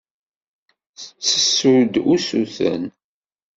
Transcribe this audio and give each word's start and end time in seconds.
Tettessu-d 0.99 1.93
usuten. 2.13 2.83